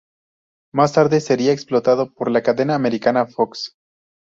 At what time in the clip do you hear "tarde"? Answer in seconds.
0.93-1.21